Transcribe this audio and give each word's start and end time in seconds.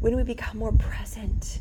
when 0.00 0.16
we 0.16 0.22
become 0.22 0.58
more 0.58 0.72
present. 0.72 1.60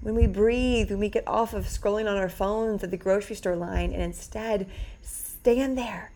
When 0.00 0.14
we 0.14 0.26
breathe, 0.26 0.90
when 0.90 0.98
we 0.98 1.10
get 1.10 1.26
off 1.26 1.52
of 1.52 1.66
scrolling 1.66 2.08
on 2.10 2.16
our 2.16 2.30
phones 2.30 2.82
at 2.82 2.90
the 2.90 2.96
grocery 2.96 3.36
store 3.36 3.56
line 3.56 3.92
and 3.92 4.02
instead 4.02 4.66
stand 5.02 5.76
there 5.76 6.10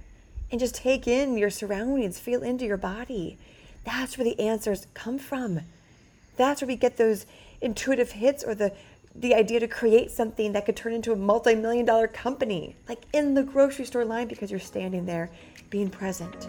and 0.50 0.58
just 0.58 0.74
take 0.74 1.06
in 1.06 1.36
your 1.36 1.50
surroundings, 1.50 2.18
feel 2.18 2.42
into 2.42 2.64
your 2.64 2.78
body. 2.78 3.36
That's 3.84 4.16
where 4.16 4.24
the 4.24 4.40
answers 4.40 4.86
come 4.94 5.18
from. 5.18 5.60
That's 6.36 6.62
where 6.62 6.68
we 6.68 6.76
get 6.76 6.96
those 6.96 7.26
intuitive 7.60 8.12
hits 8.12 8.42
or 8.42 8.54
the 8.54 8.72
the 9.16 9.34
idea 9.34 9.60
to 9.60 9.68
create 9.68 10.10
something 10.10 10.52
that 10.52 10.66
could 10.66 10.74
turn 10.74 10.92
into 10.92 11.12
a 11.12 11.16
multi-million 11.16 11.86
dollar 11.86 12.08
company, 12.08 12.74
like 12.88 13.02
in 13.12 13.34
the 13.34 13.44
grocery 13.44 13.84
store 13.84 14.04
line 14.04 14.26
because 14.26 14.50
you're 14.50 14.58
standing 14.58 15.06
there 15.06 15.30
being 15.70 15.88
present. 15.88 16.48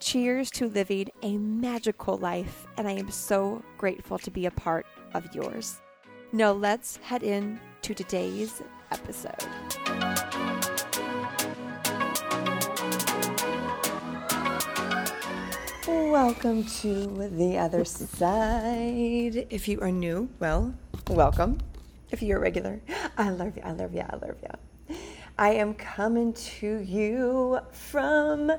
Cheers 0.00 0.50
to 0.52 0.66
living 0.66 1.10
a 1.20 1.36
magical 1.36 2.16
life, 2.16 2.66
and 2.78 2.88
I 2.88 2.92
am 2.92 3.10
so 3.10 3.62
grateful 3.76 4.18
to 4.20 4.30
be 4.30 4.46
a 4.46 4.50
part 4.50 4.86
of 5.12 5.34
yours. 5.34 5.78
Now, 6.32 6.52
let's 6.52 6.96
head 6.96 7.22
in 7.22 7.60
to 7.82 7.92
today's 7.92 8.62
episode. 8.90 9.36
Welcome 15.86 16.64
to 16.64 17.28
the 17.28 17.58
other 17.58 17.84
side. 17.84 19.46
If 19.50 19.68
you 19.68 19.80
are 19.82 19.92
new, 19.92 20.30
well, 20.40 20.74
welcome. 21.10 21.58
If 22.10 22.22
you're 22.22 22.38
a 22.38 22.40
regular, 22.40 22.80
I 23.18 23.28
love 23.28 23.54
you, 23.54 23.62
I 23.62 23.72
love 23.72 23.92
you, 23.92 24.00
I 24.00 24.16
love 24.16 24.36
you. 24.42 24.96
I 25.38 25.50
am 25.50 25.74
coming 25.74 26.32
to 26.32 26.78
you 26.78 27.60
from 27.70 28.50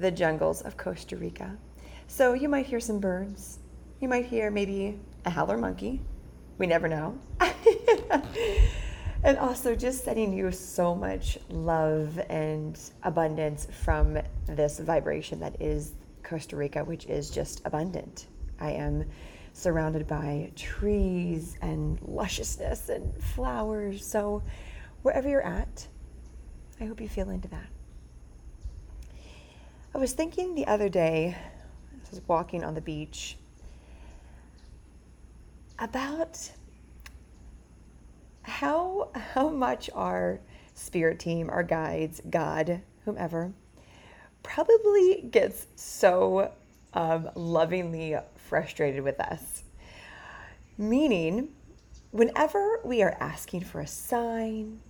the 0.00 0.10
jungles 0.10 0.62
of 0.62 0.76
Costa 0.76 1.16
Rica. 1.16 1.56
So 2.06 2.32
you 2.32 2.48
might 2.48 2.66
hear 2.66 2.80
some 2.80 3.00
birds. 3.00 3.58
You 4.00 4.08
might 4.08 4.24
hear 4.24 4.50
maybe 4.50 4.98
a 5.26 5.30
howler 5.30 5.58
monkey. 5.58 6.00
We 6.58 6.66
never 6.66 6.88
know. 6.88 7.18
and 9.22 9.36
also 9.38 9.74
just 9.74 10.04
sending 10.04 10.32
you 10.32 10.50
so 10.52 10.94
much 10.94 11.38
love 11.50 12.18
and 12.30 12.78
abundance 13.02 13.66
from 13.84 14.18
this 14.46 14.78
vibration 14.78 15.38
that 15.40 15.60
is 15.60 15.92
Costa 16.22 16.56
Rica, 16.56 16.82
which 16.82 17.04
is 17.06 17.30
just 17.30 17.60
abundant. 17.66 18.26
I 18.58 18.72
am 18.72 19.04
surrounded 19.52 20.06
by 20.06 20.50
trees 20.56 21.58
and 21.60 22.00
lusciousness 22.02 22.88
and 22.88 23.22
flowers. 23.22 24.04
So 24.04 24.42
wherever 25.02 25.28
you're 25.28 25.42
at, 25.42 25.86
I 26.80 26.86
hope 26.86 27.00
you 27.00 27.08
feel 27.08 27.28
into 27.28 27.48
that. 27.48 27.66
I 29.92 29.98
was 29.98 30.12
thinking 30.12 30.54
the 30.54 30.68
other 30.68 30.88
day, 30.88 31.36
I 31.36 32.10
was 32.10 32.20
walking 32.28 32.62
on 32.62 32.74
the 32.74 32.80
beach, 32.80 33.36
about 35.80 36.50
how 38.42 39.08
how 39.14 39.48
much 39.48 39.90
our 39.92 40.38
spirit 40.74 41.18
team, 41.18 41.50
our 41.50 41.64
guides, 41.64 42.22
God, 42.30 42.82
whomever, 43.04 43.52
probably 44.44 45.22
gets 45.28 45.66
so 45.74 46.52
um, 46.94 47.28
lovingly 47.34 48.16
frustrated 48.36 49.02
with 49.02 49.18
us. 49.18 49.64
Meaning, 50.78 51.48
whenever 52.12 52.80
we 52.84 53.02
are 53.02 53.16
asking 53.18 53.62
for 53.62 53.80
a 53.80 53.88
sign, 53.88 54.80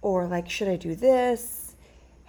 or 0.00 0.26
like, 0.26 0.48
should 0.48 0.68
I 0.68 0.76
do 0.76 0.94
this? 0.94 1.71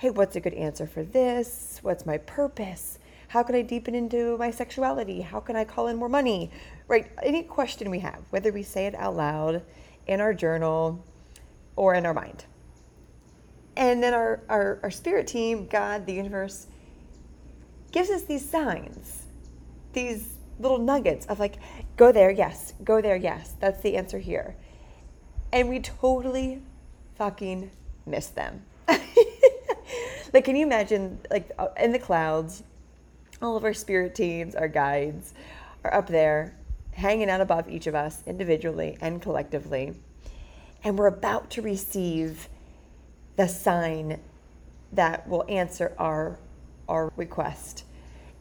Hey, 0.03 0.09
what's 0.09 0.35
a 0.35 0.39
good 0.41 0.53
answer 0.55 0.85
for 0.85 1.01
this? 1.01 1.79
What's 1.81 2.05
my 2.05 2.17
purpose? 2.17 2.99
How 3.29 3.41
can 3.41 3.55
I 3.55 3.61
deepen 3.61 3.95
into 3.95 4.37
my 4.37 4.51
sexuality? 4.51 5.21
How 5.21 5.39
can 5.39 5.55
I 5.55 5.63
call 5.63 5.87
in 5.87 5.95
more 5.95 6.09
money? 6.09 6.51
Right? 6.89 7.09
Any 7.23 7.41
question 7.41 7.89
we 7.89 7.99
have, 7.99 8.19
whether 8.29 8.51
we 8.51 8.63
say 8.63 8.85
it 8.85 8.95
out 8.95 9.15
loud 9.15 9.63
in 10.05 10.19
our 10.19 10.33
journal 10.33 11.01
or 11.77 11.93
in 11.93 12.05
our 12.05 12.13
mind. 12.13 12.43
And 13.77 14.03
then 14.03 14.13
our, 14.13 14.41
our, 14.49 14.81
our 14.83 14.91
spirit 14.91 15.25
team, 15.25 15.67
God, 15.67 16.05
the 16.05 16.11
universe, 16.11 16.67
gives 17.93 18.09
us 18.09 18.23
these 18.23 18.47
signs, 18.47 19.23
these 19.93 20.33
little 20.59 20.79
nuggets 20.79 21.25
of 21.27 21.39
like, 21.39 21.55
go 21.95 22.11
there, 22.11 22.29
yes, 22.29 22.73
go 22.83 22.99
there, 22.99 23.15
yes, 23.15 23.55
that's 23.61 23.79
the 23.79 23.95
answer 23.95 24.19
here. 24.19 24.57
And 25.53 25.69
we 25.69 25.79
totally 25.79 26.61
fucking 27.15 27.71
miss 28.05 28.27
them. 28.27 28.63
like, 30.33 30.45
can 30.45 30.55
you 30.55 30.65
imagine, 30.65 31.19
like, 31.31 31.51
uh, 31.57 31.67
in 31.79 31.91
the 31.91 31.99
clouds, 31.99 32.63
all 33.41 33.55
of 33.55 33.63
our 33.63 33.73
spirit 33.73 34.15
teams, 34.15 34.55
our 34.55 34.67
guides, 34.67 35.33
are 35.83 35.93
up 35.93 36.07
there, 36.07 36.55
hanging 36.93 37.29
out 37.29 37.41
above 37.41 37.69
each 37.69 37.87
of 37.87 37.95
us 37.95 38.23
individually 38.25 38.97
and 39.01 39.21
collectively, 39.21 39.93
and 40.83 40.97
we're 40.97 41.07
about 41.07 41.49
to 41.51 41.61
receive 41.61 42.49
the 43.35 43.47
sign 43.47 44.19
that 44.91 45.27
will 45.27 45.45
answer 45.47 45.93
our 45.97 46.37
our 46.89 47.11
request. 47.15 47.85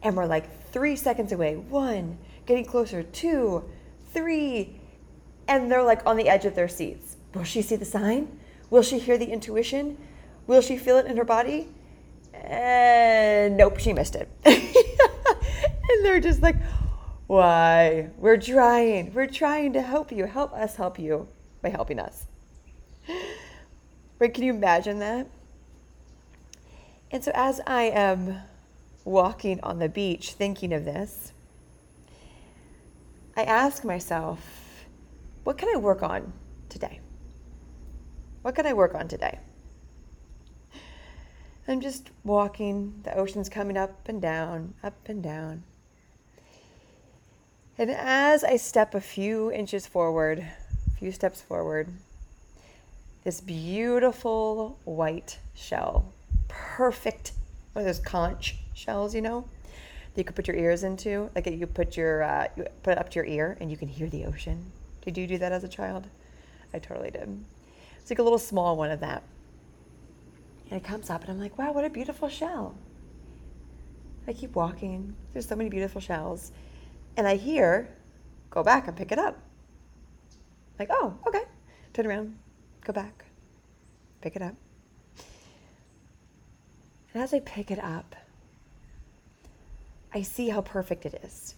And 0.03 0.17
we're 0.17 0.27
like 0.27 0.71
three 0.73 0.97
seconds 0.97 1.31
away. 1.31 1.57
One, 1.57 2.19
getting 2.45 2.65
closer. 2.65 3.05
Two, 3.05 3.65
three, 4.13 4.81
and 5.47 5.71
they're 5.71 5.83
like 5.83 6.05
on 6.05 6.17
the 6.17 6.29
edge 6.29 6.45
of 6.45 6.55
their 6.57 6.69
seats. 6.69 7.17
Will 7.35 7.45
she 7.45 7.63
see 7.63 7.77
the 7.77 7.85
sign? 7.85 8.39
Will 8.69 8.83
she 8.83 8.99
hear 8.99 9.17
the 9.17 9.31
intuition? 9.31 9.97
Will 10.47 10.61
she 10.61 10.77
feel 10.77 10.99
it 10.99 11.07
in 11.07 11.17
her 11.17 11.25
body? 11.25 11.69
And 12.35 13.57
nope, 13.57 13.79
she 13.79 13.93
missed 13.93 14.15
it. 14.15 14.29
and 14.45 16.05
they're 16.05 16.21
just 16.21 16.43
like, 16.43 16.57
why? 17.27 18.11
We're 18.19 18.37
trying. 18.37 19.15
We're 19.15 19.27
trying 19.27 19.73
to 19.75 19.83
help 19.83 20.13
you. 20.13 20.27
Help 20.27 20.53
us 20.53 20.77
help 20.77 20.99
you 20.99 21.29
by 21.63 21.71
helping 21.71 21.99
us. 21.99 22.27
Right? 24.19 24.33
Can 24.33 24.45
you 24.45 24.53
imagine 24.53 24.99
that? 25.01 25.27
And 27.11 27.25
so 27.25 27.33
as 27.35 27.61
I 27.67 27.85
am 27.85 28.39
walking 29.05 29.61
on 29.63 29.79
the 29.79 29.89
beach 29.89 30.33
thinking 30.33 30.73
of 30.73 30.85
this, 30.85 31.33
I 33.37 33.45
ask 33.45 33.85
myself, 33.85 34.87
what 35.45 35.59
can 35.59 35.69
I 35.75 35.79
work 35.79 36.03
on 36.03 36.33
today? 36.69 37.01
What 38.43 38.55
can 38.55 38.67
I 38.67 38.73
work 38.73 38.95
on 38.95 39.09
today? 39.09 39.39
I'm 41.69 41.81
just 41.81 42.11
walking, 42.25 43.01
the 43.05 43.15
ocean's 43.17 43.49
coming 43.49 43.77
up 43.77 44.09
and 44.09 44.21
down, 44.21 44.75
up 44.83 44.95
and 45.07 45.23
down. 45.23 45.63
And 47.79 47.91
as 47.91 48.43
I 48.43 48.57
step 48.57 48.95
a 48.95 49.01
few 49.01 49.53
inches 49.53 49.87
forward, 49.87 50.41
a 50.41 50.99
few 50.99 51.13
steps 51.13 51.41
forward, 51.41 51.89
this 53.23 53.41
beautiful 53.41 54.79
white 54.85 55.39
shell, 55.55 56.13
perfect, 56.49 57.33
one 57.73 57.83
of 57.83 57.87
those 57.87 58.05
conch 58.05 58.57
shells, 58.75 59.15
you 59.15 59.23
know, 59.23 59.45
that 60.15 60.21
you 60.21 60.25
could 60.25 60.37
put 60.37 60.49
your 60.49 60.57
ears 60.57 60.83
into. 60.83 61.31
Like 61.35 61.47
you 61.47 61.67
put 61.69 61.97
your, 61.97 62.25
uh, 62.25 62.49
you 62.57 62.67
put 62.83 62.93
it 62.93 62.99
up 62.99 63.09
to 63.11 63.15
your 63.17 63.25
ear 63.25 63.57
and 63.61 63.71
you 63.71 63.77
can 63.77 63.89
hear 63.89 64.09
the 64.09 64.25
ocean. 64.25 64.73
Did 65.05 65.17
you 65.17 65.29
do 65.29 65.39
that 65.39 65.53
as 65.53 65.63
a 65.63 65.69
child? 65.69 66.09
I 66.75 66.81
totally 66.81 67.13
did. 67.13 67.45
It's 68.01 68.11
like 68.11 68.19
a 68.19 68.23
little 68.23 68.39
small 68.39 68.77
one 68.77 68.91
of 68.91 69.01
that. 69.01 69.23
And 70.73 70.81
it 70.81 70.85
comes 70.85 71.11
up, 71.11 71.21
and 71.21 71.31
I'm 71.31 71.39
like, 71.39 71.59
wow, 71.59 71.71
what 71.73 71.85
a 71.85 71.91
beautiful 71.91 72.31
shell. 72.31 72.75
I 74.27 74.33
keep 74.33 74.57
walking. 74.57 75.15
There's 75.35 75.47
so 75.47 75.55
many 75.55 75.69
beautiful 75.69 76.01
shells. 76.01 76.51
And 77.15 77.29
I 77.29 77.37
hear, 77.37 77.95
go 78.49 78.63
back 78.63 78.89
and 78.89 78.97
pick 78.97 79.13
it 79.13 79.19
up. 79.19 79.39
Like, 80.79 80.89
oh, 80.91 81.19
okay. 81.27 81.43
Turn 81.93 82.07
around, 82.07 82.39
go 82.85 82.95
back. 82.95 83.27
pick 84.23 84.35
it 84.35 84.41
up. 84.41 84.55
And 87.13 87.23
as 87.23 87.35
I 87.35 87.41
pick 87.41 87.71
it 87.71 87.79
up, 87.79 88.17
I 90.15 90.23
see 90.23 90.49
how 90.49 90.63
perfect 90.63 91.05
it 91.05 91.21
is. 91.23 91.55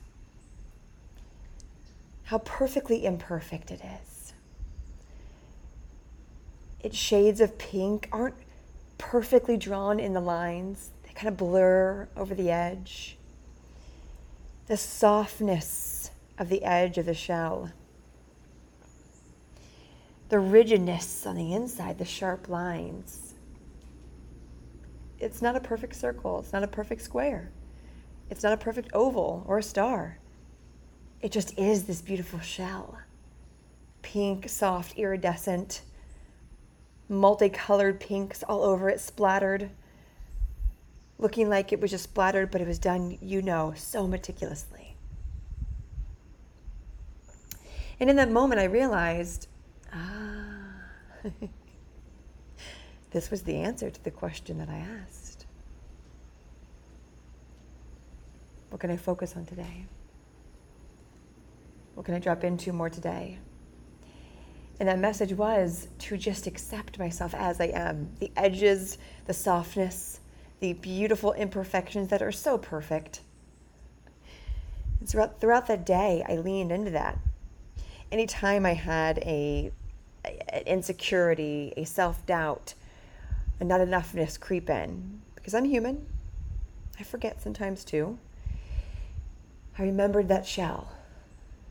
How 2.25 2.39
perfectly 2.39 3.07
imperfect 3.07 3.71
it 3.71 3.81
is. 4.03 4.35
Its 6.81 6.97
shades 6.97 7.41
of 7.41 7.57
pink 7.59 8.09
aren't 8.11 8.35
perfectly 8.99 9.57
drawn 9.57 10.01
in 10.01 10.13
the 10.13 10.21
lines, 10.21 10.91
they 11.05 11.13
kind 11.13 11.29
of 11.29 11.37
blur 11.37 12.09
over 12.17 12.35
the 12.35 12.51
edge. 12.51 13.17
The 14.67 14.77
softness 14.77 16.11
of 16.39 16.49
the 16.49 16.65
edge 16.65 16.99
of 16.99 17.07
the 17.07 17.15
shell, 17.15 17.71
the 20.29 20.39
rigidness 20.39 21.27
on 21.27 21.37
the 21.37 21.53
inside, 21.53 21.99
the 21.99 22.05
sharp 22.05 22.49
lines. 22.49 23.35
It's 25.19 25.41
not 25.43 25.55
a 25.55 25.61
perfect 25.61 25.95
circle, 25.95 26.41
it's 26.41 26.53
not 26.53 26.63
a 26.63 26.69
perfect 26.69 27.03
square. 27.03 27.51
It's 28.31 28.43
not 28.43 28.53
a 28.53 28.57
perfect 28.57 28.91
oval 28.95 29.45
or 29.47 29.59
a 29.59 29.63
star. 29.63 30.19
It 31.21 31.31
just 31.31 31.59
is 31.59 31.85
this 31.85 32.01
beautiful 32.01 32.41
shell. 32.41 32.99
Pink, 34.03 34.49
soft, 34.49 34.99
iridescent, 34.99 35.83
multicolored 37.15 38.01
pinks 38.01 38.43
all 38.43 38.63
over 38.63 38.89
it, 38.89 39.01
splattered, 39.01 39.71
looking 41.19 41.49
like 41.49 41.73
it 41.73 41.81
was 41.81 41.91
just 41.91 42.05
splattered, 42.05 42.51
but 42.51 42.61
it 42.61 42.67
was 42.67 42.79
done, 42.79 43.19
you 43.21 43.43
know, 43.43 43.73
so 43.77 44.07
meticulously. 44.07 44.97
And 48.01 48.11
in 48.11 48.17
that 48.17 48.31
moment, 48.31 48.61
I 48.61 48.65
realized, 48.65 49.49
ah, 49.93 50.67
this 53.11 53.31
was 53.31 53.43
the 53.43 53.57
answer 53.57 53.91
to 53.91 54.05
the 54.05 54.11
question 54.11 54.59
that 54.59 54.69
I 54.69 54.77
asked. 54.77 55.47
What 58.71 58.81
can 58.81 58.91
I 58.91 58.97
focus 58.97 59.37
on 59.37 59.47
today? 59.47 59.87
What 61.95 62.05
can 62.05 62.15
I 62.15 62.19
drop 62.19 62.43
into 62.43 62.73
more 62.73 62.91
today? 62.91 63.39
And 64.81 64.89
that 64.89 64.99
message 64.99 65.33
was 65.33 65.89
to 66.01 66.17
just 66.17 66.47
accept 66.47 66.99
myself 66.99 67.35
as 67.35 67.61
I 67.61 67.67
am 67.67 68.11
the 68.19 68.33
edges, 68.37 68.99
the 69.27 69.35
softness, 69.35 70.21
the 70.61 70.73
beautiful 70.73 71.33
imperfections 71.33 72.09
that 72.09 72.23
are 72.23 72.33
so 72.33 72.59
perfect. 72.59 73.21
And 74.99 75.09
throughout, 75.09 75.41
throughout 75.41 75.67
that 75.69 75.87
day, 75.87 76.25
I 76.29 76.37
leaned 76.37 76.73
into 76.73 76.91
that. 76.91 77.19
Anytime 78.11 78.67
I 78.67 78.75
had 78.75 79.19
a, 79.19 79.71
an 80.25 80.63
insecurity, 80.67 81.73
a 81.77 81.85
self 81.85 82.25
doubt, 82.27 82.75
a 83.61 83.65
not 83.65 83.81
enoughness 83.81 84.39
creep 84.39 84.69
in, 84.69 85.21
because 85.37 85.55
I'm 85.55 85.65
human, 85.67 86.07
I 86.99 87.03
forget 87.03 87.41
sometimes 87.41 87.85
too. 87.85 88.19
I 89.79 89.83
remembered 89.83 90.29
that 90.29 90.47
shell. 90.47 90.93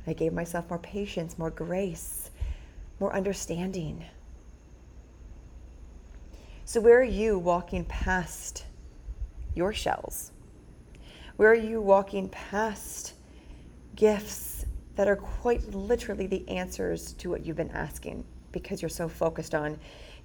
I 0.06 0.14
gave 0.14 0.34
myself 0.34 0.70
more 0.70 0.80
patience, 0.80 1.38
more 1.38 1.50
grace, 1.50 2.23
more 3.04 3.14
understanding. 3.14 4.02
So, 6.64 6.80
where 6.80 6.98
are 7.02 7.04
you 7.22 7.38
walking 7.38 7.84
past 7.84 8.64
your 9.56 9.74
shells? 9.74 10.32
Where 11.36 11.52
are 11.52 11.66
you 11.72 11.82
walking 11.82 12.30
past 12.30 13.16
gifts 13.94 14.66
that 14.96 15.10
are 15.10 15.18
quite 15.18 15.76
literally 15.76 16.28
the 16.28 16.48
answers 16.48 17.12
to 17.16 17.30
what 17.30 17.46
you've 17.46 17.58
been 17.58 17.72
asking 17.72 18.24
because 18.54 18.82
you're 18.82 18.88
so 18.88 19.10
focused 19.10 19.54
on 19.54 19.78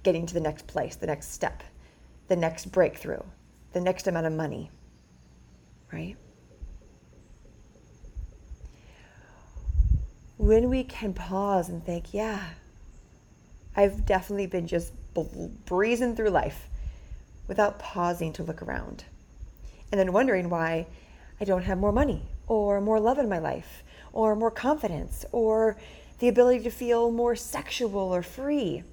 getting 0.03 0.25
to 0.25 0.33
the 0.33 0.39
next 0.39 0.65
place, 0.65 0.95
the 0.95 1.07
next 1.07 1.33
step, 1.33 1.63
the 2.29 2.35
next 2.37 2.71
breakthrough, 2.71 3.23
the 3.73 3.81
next 3.81 4.07
amount 4.07 4.25
of 4.25 4.31
money, 4.31 4.71
right? 5.91 6.15
when 10.39 10.69
we 10.69 10.85
can 10.85 11.13
pause 11.13 11.67
and 11.67 11.85
think, 11.85 12.13
yeah, 12.13 12.39
I've 13.79 14.05
definitely 14.05 14.47
been 14.47 14.67
just 14.67 14.91
breezing 15.65 16.13
through 16.13 16.31
life 16.31 16.67
without 17.47 17.79
pausing 17.79 18.33
to 18.33 18.43
look 18.43 18.61
around. 18.61 19.05
And 19.89 19.97
then 19.97 20.11
wondering 20.11 20.49
why 20.49 20.87
I 21.39 21.45
don't 21.45 21.63
have 21.63 21.77
more 21.77 21.93
money 21.93 22.23
or 22.45 22.81
more 22.81 22.99
love 22.99 23.19
in 23.19 23.29
my 23.29 23.39
life 23.39 23.83
or 24.11 24.35
more 24.35 24.51
confidence 24.51 25.23
or 25.31 25.77
the 26.17 26.27
ability 26.27 26.65
to 26.65 26.69
feel 26.69 27.09
more 27.09 27.37
sexual 27.37 28.13
or 28.13 28.21
free. 28.21 28.83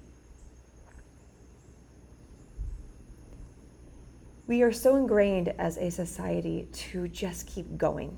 We 4.47 4.61
are 4.61 4.71
so 4.71 4.95
ingrained 4.95 5.49
as 5.59 5.75
a 5.75 5.91
society 5.91 6.69
to 6.71 7.09
just 7.09 7.45
keep 7.45 7.77
going 7.77 8.15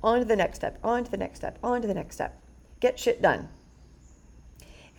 on 0.00 0.20
to 0.20 0.24
the 0.24 0.36
next 0.36 0.58
step, 0.58 0.78
on 0.84 1.02
to 1.02 1.10
the 1.10 1.16
next 1.16 1.40
step, 1.40 1.58
on 1.60 1.82
to 1.82 1.88
the 1.88 1.94
next 1.94 2.14
step. 2.14 2.40
Get 2.78 3.00
shit 3.00 3.20
done. 3.20 3.48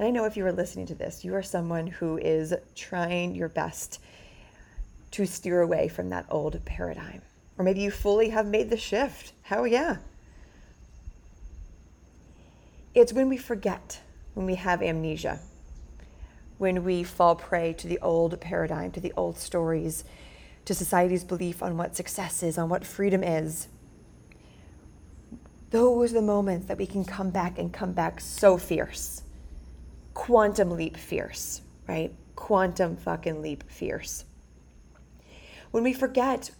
And 0.01 0.07
I 0.07 0.09
know 0.09 0.25
if 0.25 0.35
you 0.35 0.43
are 0.47 0.51
listening 0.51 0.87
to 0.87 0.95
this, 0.95 1.23
you 1.23 1.35
are 1.35 1.43
someone 1.43 1.85
who 1.85 2.17
is 2.17 2.55
trying 2.73 3.35
your 3.35 3.49
best 3.49 3.99
to 5.11 5.27
steer 5.27 5.61
away 5.61 5.89
from 5.89 6.09
that 6.09 6.25
old 6.27 6.59
paradigm. 6.65 7.21
Or 7.55 7.63
maybe 7.63 7.81
you 7.81 7.91
fully 7.91 8.29
have 8.29 8.47
made 8.47 8.71
the 8.71 8.77
shift. 8.77 9.33
Hell 9.43 9.67
yeah. 9.67 9.97
It's 12.95 13.13
when 13.13 13.29
we 13.29 13.37
forget, 13.37 14.01
when 14.33 14.47
we 14.47 14.55
have 14.55 14.81
amnesia, 14.81 15.39
when 16.57 16.83
we 16.83 17.03
fall 17.03 17.35
prey 17.35 17.71
to 17.73 17.87
the 17.87 17.99
old 17.99 18.41
paradigm, 18.41 18.89
to 18.93 18.99
the 18.99 19.13
old 19.15 19.37
stories, 19.37 20.03
to 20.65 20.73
society's 20.73 21.23
belief 21.23 21.61
on 21.61 21.77
what 21.77 21.95
success 21.95 22.41
is, 22.41 22.57
on 22.57 22.69
what 22.69 22.83
freedom 22.83 23.23
is 23.23 23.67
those 25.69 26.11
are 26.11 26.15
the 26.15 26.21
moments 26.21 26.65
that 26.65 26.77
we 26.77 26.85
can 26.87 27.05
come 27.05 27.29
back 27.29 27.57
and 27.57 27.71
come 27.71 27.93
back 27.93 28.19
so 28.19 28.57
fierce. 28.57 29.21
Quantum 30.13 30.71
leap 30.71 30.97
fierce, 30.97 31.61
right? 31.87 32.13
Quantum 32.35 32.97
fucking 32.97 33.41
leap 33.41 33.63
fierce. 33.69 34.25
When 35.71 35.83
we 35.83 35.93
forget, 35.93 36.51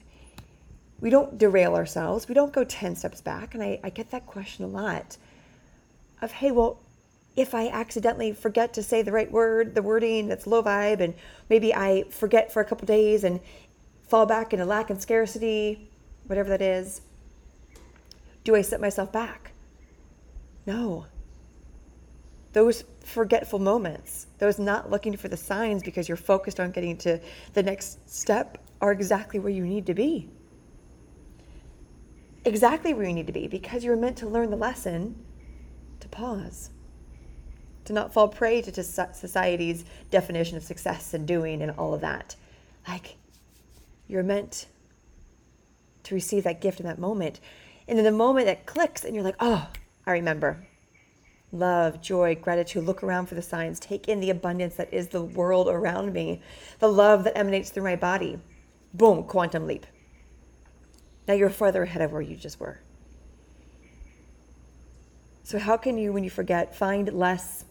we 0.99 1.09
don't 1.09 1.37
derail 1.37 1.75
ourselves. 1.75 2.27
We 2.27 2.35
don't 2.35 2.53
go 2.53 2.63
10 2.63 2.95
steps 2.95 3.21
back. 3.21 3.53
And 3.53 3.63
I, 3.63 3.79
I 3.83 3.89
get 3.89 4.11
that 4.11 4.25
question 4.25 4.63
a 4.63 4.67
lot 4.67 5.17
of, 6.21 6.31
hey, 6.31 6.51
well, 6.51 6.79
if 7.35 7.55
I 7.55 7.69
accidentally 7.69 8.33
forget 8.33 8.73
to 8.73 8.83
say 8.83 9.01
the 9.01 9.11
right 9.11 9.31
word, 9.31 9.73
the 9.73 9.81
wording 9.81 10.27
that's 10.27 10.45
low 10.45 10.61
vibe, 10.61 10.99
and 10.99 11.13
maybe 11.49 11.73
I 11.73 12.03
forget 12.09 12.51
for 12.51 12.61
a 12.61 12.65
couple 12.65 12.85
days 12.85 13.23
and 13.23 13.39
fall 14.07 14.25
back 14.25 14.53
into 14.53 14.65
lack 14.65 14.89
and 14.89 15.01
scarcity, 15.01 15.89
whatever 16.27 16.49
that 16.49 16.61
is, 16.61 17.01
do 18.43 18.55
I 18.55 18.61
set 18.61 18.81
myself 18.81 19.11
back? 19.11 19.53
No. 20.65 21.05
Those 22.53 22.83
forgetful 23.05 23.59
moments, 23.59 24.27
those 24.37 24.59
not 24.59 24.89
looking 24.89 25.15
for 25.15 25.27
the 25.27 25.37
signs 25.37 25.83
because 25.83 26.07
you're 26.07 26.17
focused 26.17 26.59
on 26.59 26.71
getting 26.71 26.97
to 26.97 27.19
the 27.53 27.63
next 27.63 28.09
step, 28.09 28.57
are 28.81 28.91
exactly 28.91 29.39
where 29.39 29.51
you 29.51 29.65
need 29.65 29.85
to 29.85 29.93
be. 29.93 30.29
Exactly 32.43 32.93
where 32.93 33.05
you 33.05 33.13
need 33.13 33.27
to 33.27 33.33
be 33.33 33.47
because 33.47 33.83
you're 33.83 33.95
meant 33.95 34.17
to 34.17 34.27
learn 34.27 34.49
the 34.49 34.57
lesson 34.57 35.23
to 35.99 36.07
pause, 36.09 36.71
to 37.85 37.93
not 37.93 38.11
fall 38.11 38.27
prey 38.27 38.61
to 38.61 38.83
society's 38.83 39.85
definition 40.09 40.57
of 40.57 40.63
success 40.63 41.13
and 41.13 41.27
doing 41.27 41.61
and 41.61 41.71
all 41.71 41.93
of 41.93 42.01
that. 42.01 42.35
Like, 42.87 43.17
you're 44.07 44.23
meant 44.23 44.67
to 46.03 46.15
receive 46.15 46.43
that 46.43 46.59
gift 46.59 46.79
in 46.79 46.87
that 46.87 46.97
moment. 46.97 47.39
And 47.87 47.99
in 47.99 48.05
the 48.05 48.11
moment 48.11 48.47
that 48.47 48.65
clicks, 48.65 49.05
and 49.05 49.13
you're 49.13 49.23
like, 49.23 49.35
oh, 49.39 49.69
I 50.05 50.11
remember. 50.13 50.67
Love, 51.53 52.01
joy, 52.01 52.33
gratitude. 52.35 52.85
Look 52.85 53.03
around 53.03 53.25
for 53.25 53.35
the 53.35 53.41
signs. 53.41 53.79
Take 53.79 54.07
in 54.07 54.21
the 54.21 54.29
abundance 54.29 54.75
that 54.75 54.93
is 54.93 55.09
the 55.09 55.21
world 55.21 55.67
around 55.67 56.13
me, 56.13 56.41
the 56.79 56.87
love 56.87 57.25
that 57.25 57.37
emanates 57.37 57.69
through 57.69 57.83
my 57.83 57.97
body. 57.97 58.39
Boom, 58.93 59.23
quantum 59.23 59.67
leap. 59.67 59.85
Now 61.27 61.33
you're 61.33 61.49
farther 61.49 61.83
ahead 61.83 62.01
of 62.01 62.13
where 62.13 62.21
you 62.21 62.37
just 62.37 62.59
were. 62.59 62.79
So, 65.43 65.59
how 65.59 65.75
can 65.75 65.97
you, 65.97 66.13
when 66.13 66.23
you 66.23 66.29
forget, 66.29 66.73
find 66.73 67.11
less 67.11 67.65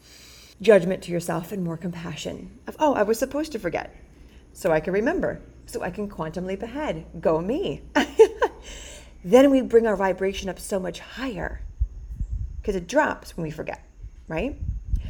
judgment 0.61 1.03
to 1.05 1.13
yourself 1.13 1.51
and 1.51 1.65
more 1.65 1.79
compassion? 1.79 2.59
Of, 2.67 2.77
oh, 2.79 2.93
I 2.95 3.03
was 3.03 3.19
supposed 3.19 3.53
to 3.53 3.59
forget, 3.59 3.97
so 4.53 4.71
I 4.71 4.81
can 4.81 4.93
remember, 4.93 5.41
so 5.65 5.81
I 5.81 5.91
can 5.91 6.07
quantum 6.07 6.47
leap 6.47 6.63
ahead. 6.63 7.07
Go 7.21 7.41
me. 7.41 7.83
then 9.25 9.51
we 9.51 9.63
bring 9.63 9.87
our 9.87 9.97
vibration 9.97 10.51
up 10.51 10.59
so 10.59 10.79
much 10.79 11.01
higher 11.01 11.63
because 12.61 12.77
it 12.77 12.87
drops 12.87 13.37
when 13.37 13.45
we 13.45 13.51
forget, 13.51 13.85
right? 14.29 14.57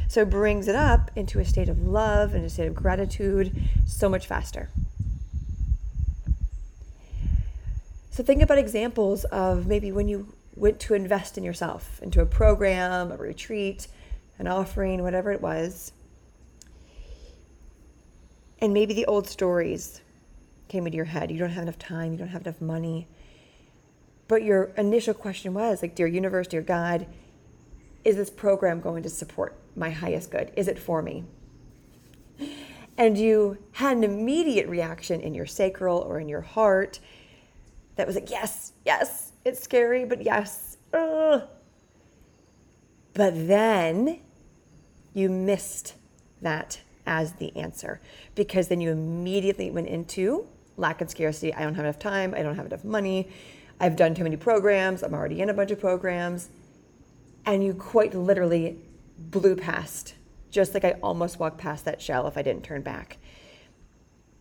So 0.07 0.21
it 0.21 0.29
brings 0.29 0.67
it 0.67 0.75
up 0.75 1.11
into 1.15 1.39
a 1.39 1.45
state 1.45 1.69
of 1.69 1.87
love 1.87 2.33
and 2.33 2.43
a 2.43 2.49
state 2.49 2.67
of 2.67 2.75
gratitude 2.75 3.55
so 3.85 4.09
much 4.09 4.27
faster. 4.27 4.69
So 8.11 8.23
think 8.23 8.41
about 8.41 8.57
examples 8.57 9.23
of 9.25 9.67
maybe 9.67 9.91
when 9.91 10.07
you 10.07 10.33
went 10.55 10.79
to 10.81 10.93
invest 10.93 11.37
in 11.37 11.43
yourself, 11.43 12.01
into 12.01 12.21
a 12.21 12.25
program, 12.25 13.11
a 13.11 13.15
retreat, 13.15 13.87
an 14.37 14.47
offering, 14.47 15.01
whatever 15.01 15.31
it 15.31 15.41
was. 15.41 15.93
And 18.59 18.73
maybe 18.73 18.93
the 18.93 19.05
old 19.05 19.27
stories 19.27 20.01
came 20.67 20.85
into 20.85 20.97
your 20.97 21.05
head. 21.05 21.31
You 21.31 21.37
don't 21.37 21.51
have 21.51 21.63
enough 21.63 21.79
time, 21.79 22.11
you 22.11 22.17
don't 22.17 22.27
have 22.27 22.41
enough 22.41 22.61
money. 22.61 23.07
But 24.27 24.43
your 24.43 24.65
initial 24.77 25.13
question 25.13 25.53
was 25.53 25.81
like, 25.81 25.95
Dear 25.95 26.07
universe, 26.07 26.47
dear 26.47 26.61
God, 26.61 27.07
is 28.03 28.15
this 28.15 28.29
program 28.29 28.81
going 28.81 29.03
to 29.03 29.09
support 29.09 29.57
my 29.75 29.89
highest 29.89 30.31
good? 30.31 30.51
Is 30.55 30.67
it 30.67 30.79
for 30.79 31.01
me? 31.01 31.23
And 32.97 33.17
you 33.17 33.57
had 33.73 33.97
an 33.97 34.03
immediate 34.03 34.67
reaction 34.67 35.21
in 35.21 35.33
your 35.33 35.45
sacral 35.45 35.99
or 35.99 36.19
in 36.19 36.27
your 36.27 36.41
heart 36.41 36.99
that 37.95 38.05
was 38.05 38.15
like, 38.15 38.29
Yes, 38.29 38.73
yes, 38.85 39.31
it's 39.45 39.61
scary, 39.61 40.05
but 40.05 40.23
yes. 40.23 40.77
Ugh. 40.93 41.43
But 43.13 43.47
then 43.47 44.19
you 45.13 45.29
missed 45.29 45.95
that 46.41 46.81
as 47.05 47.33
the 47.33 47.55
answer 47.57 47.99
because 48.35 48.67
then 48.67 48.79
you 48.81 48.91
immediately 48.91 49.69
went 49.71 49.87
into 49.87 50.47
lack 50.77 51.01
and 51.01 51.09
scarcity. 51.09 51.53
I 51.53 51.63
don't 51.63 51.75
have 51.75 51.85
enough 51.85 51.99
time. 51.99 52.33
I 52.33 52.41
don't 52.41 52.55
have 52.55 52.65
enough 52.65 52.83
money. 52.83 53.29
I've 53.79 53.95
done 53.95 54.13
too 54.13 54.23
many 54.23 54.37
programs. 54.37 55.03
I'm 55.03 55.13
already 55.13 55.41
in 55.41 55.49
a 55.49 55.53
bunch 55.53 55.71
of 55.71 55.79
programs. 55.79 56.49
And 57.45 57.63
you 57.63 57.73
quite 57.73 58.13
literally 58.13 58.77
blew 59.17 59.55
past, 59.55 60.15
just 60.49 60.73
like 60.73 60.85
I 60.85 60.91
almost 61.03 61.39
walked 61.39 61.57
past 61.57 61.85
that 61.85 62.01
shell 62.01 62.27
if 62.27 62.37
I 62.37 62.41
didn't 62.41 62.63
turn 62.63 62.81
back. 62.81 63.17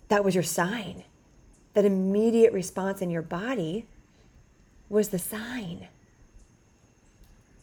That 0.09 0.25
was 0.25 0.35
your 0.35 0.45
sign. 0.45 1.04
That 1.75 1.85
immediate 1.85 2.52
response 2.52 3.00
in 3.00 3.11
your 3.11 3.23
body 3.23 3.87
was 4.88 5.11
the 5.11 5.19
sign. 5.19 5.88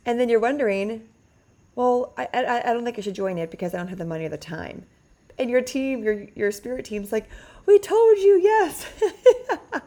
And 0.05 0.19
then 0.19 0.29
you're 0.29 0.39
wondering, 0.39 1.07
well, 1.75 2.13
I, 2.17 2.27
I, 2.33 2.69
I 2.69 2.73
don't 2.73 2.85
think 2.85 2.97
I 2.97 3.01
should 3.01 3.13
join 3.13 3.37
it 3.37 3.51
because 3.51 3.73
I 3.73 3.77
don't 3.77 3.89
have 3.89 3.97
the 3.97 4.05
money 4.05 4.25
or 4.25 4.29
the 4.29 4.37
time. 4.37 4.85
And 5.37 5.49
your 5.49 5.61
team, 5.61 6.03
your, 6.03 6.25
your 6.33 6.51
spirit 6.51 6.85
team's 6.85 7.11
like, 7.11 7.29
we 7.67 7.77
told 7.77 8.17
you, 8.17 8.39
yes. 8.41 8.87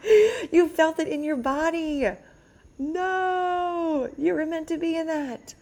you 0.52 0.68
felt 0.68 1.00
it 1.00 1.08
in 1.08 1.24
your 1.24 1.36
body. 1.36 2.08
No, 2.80 4.08
you 4.16 4.32
were 4.32 4.46
meant 4.46 4.66
to 4.68 4.78
be 4.78 4.96
in 4.96 5.06
that. 5.06 5.54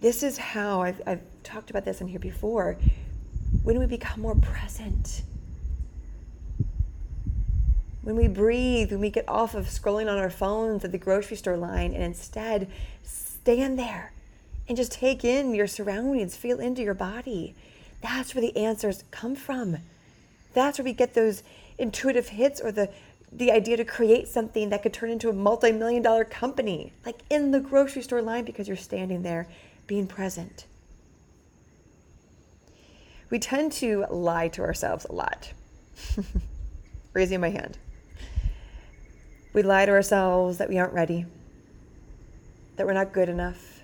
This 0.00 0.22
is 0.22 0.38
how 0.38 0.80
I've, 0.80 1.02
I've 1.06 1.20
talked 1.42 1.68
about 1.68 1.84
this 1.84 2.00
in 2.00 2.08
here 2.08 2.18
before. 2.18 2.78
When 3.62 3.78
we 3.78 3.84
become 3.84 4.22
more 4.22 4.34
present, 4.36 5.20
when 8.00 8.16
we 8.16 8.26
breathe, 8.26 8.90
when 8.90 9.00
we 9.00 9.10
get 9.10 9.28
off 9.28 9.54
of 9.54 9.66
scrolling 9.66 10.10
on 10.10 10.16
our 10.16 10.30
phones 10.30 10.82
at 10.82 10.90
the 10.90 10.96
grocery 10.96 11.36
store 11.36 11.58
line 11.58 11.92
and 11.92 12.02
instead 12.02 12.70
stand 13.02 13.78
there 13.78 14.14
and 14.66 14.78
just 14.78 14.92
take 14.92 15.26
in 15.26 15.54
your 15.54 15.66
surroundings, 15.66 16.36
feel 16.36 16.58
into 16.58 16.80
your 16.80 16.94
body. 16.94 17.54
That's 18.00 18.34
where 18.34 18.40
the 18.40 18.56
answers 18.56 19.04
come 19.10 19.36
from. 19.36 19.76
That's 20.54 20.78
where 20.78 20.84
we 20.84 20.94
get 20.94 21.12
those 21.12 21.42
intuitive 21.76 22.28
hits 22.28 22.58
or 22.58 22.72
the 22.72 22.90
the 23.34 23.50
idea 23.50 23.76
to 23.78 23.84
create 23.84 24.28
something 24.28 24.68
that 24.68 24.82
could 24.82 24.92
turn 24.92 25.10
into 25.10 25.30
a 25.30 25.32
multi-million 25.32 26.02
dollar 26.02 26.24
company, 26.24 26.92
like 27.06 27.20
in 27.30 27.50
the 27.50 27.60
grocery 27.60 28.02
store 28.02 28.20
line 28.20 28.44
because 28.44 28.68
you're 28.68 28.76
standing 28.76 29.22
there 29.22 29.48
being 29.86 30.06
present. 30.06 30.66
We 33.30 33.38
tend 33.38 33.72
to 33.72 34.04
lie 34.10 34.48
to 34.48 34.62
ourselves 34.62 35.06
a 35.06 35.12
lot. 35.12 35.52
Raising 37.14 37.40
my 37.40 37.48
hand. 37.48 37.78
We 39.54 39.62
lie 39.62 39.86
to 39.86 39.92
ourselves 39.92 40.58
that 40.58 40.68
we 40.68 40.78
aren't 40.78 40.92
ready, 40.92 41.26
that 42.76 42.86
we're 42.86 42.92
not 42.92 43.12
good 43.12 43.28
enough, 43.28 43.82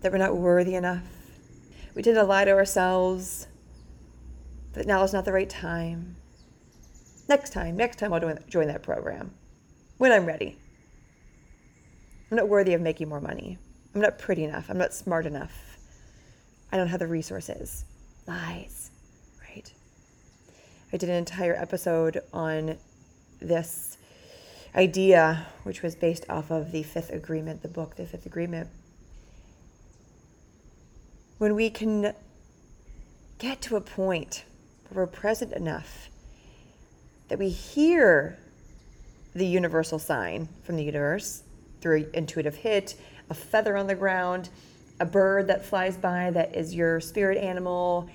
that 0.00 0.10
we're 0.12 0.18
not 0.18 0.36
worthy 0.36 0.74
enough. 0.74 1.04
We 1.94 2.02
tend 2.02 2.16
to 2.16 2.24
lie 2.24 2.44
to 2.44 2.52
ourselves 2.52 3.46
that 4.72 4.86
now 4.86 5.02
is 5.02 5.12
not 5.12 5.24
the 5.24 5.32
right 5.32 5.48
time. 5.48 6.16
Next 7.32 7.54
time, 7.54 7.78
next 7.78 7.98
time 7.98 8.12
I'll 8.12 8.36
join 8.46 8.66
that 8.66 8.82
program 8.82 9.32
when 9.96 10.12
I'm 10.12 10.26
ready. 10.26 10.58
I'm 12.30 12.36
not 12.36 12.46
worthy 12.46 12.74
of 12.74 12.82
making 12.82 13.08
more 13.08 13.22
money. 13.22 13.56
I'm 13.94 14.02
not 14.02 14.18
pretty 14.18 14.44
enough. 14.44 14.68
I'm 14.68 14.76
not 14.76 14.92
smart 14.92 15.24
enough. 15.24 15.78
I 16.70 16.76
don't 16.76 16.88
have 16.88 17.00
the 17.00 17.06
resources. 17.06 17.86
Lies, 18.28 18.90
right? 19.48 19.72
I 20.92 20.98
did 20.98 21.08
an 21.08 21.14
entire 21.14 21.54
episode 21.54 22.20
on 22.34 22.76
this 23.40 23.96
idea, 24.76 25.46
which 25.62 25.80
was 25.80 25.94
based 25.94 26.26
off 26.28 26.50
of 26.50 26.70
the 26.70 26.82
Fifth 26.82 27.08
Agreement, 27.08 27.62
the 27.62 27.68
book, 27.68 27.96
The 27.96 28.04
Fifth 28.04 28.26
Agreement. 28.26 28.68
When 31.38 31.54
we 31.54 31.70
can 31.70 32.12
get 33.38 33.62
to 33.62 33.76
a 33.76 33.80
point 33.80 34.44
where 34.90 35.06
we're 35.06 35.10
present 35.10 35.54
enough 35.54 36.10
that 37.32 37.38
we 37.38 37.48
hear 37.48 38.36
the 39.34 39.46
universal 39.46 39.98
sign 39.98 40.46
from 40.64 40.76
the 40.76 40.84
universe 40.84 41.42
through 41.80 42.06
intuitive 42.12 42.56
hit, 42.56 42.94
a 43.30 43.34
feather 43.34 43.74
on 43.74 43.86
the 43.86 43.94
ground, 43.94 44.50
a 45.00 45.06
bird 45.06 45.46
that 45.46 45.64
flies 45.64 45.96
by 45.96 46.30
that 46.30 46.54
is 46.54 46.74
your 46.74 47.00
spirit 47.00 47.38
animal, 47.38 48.06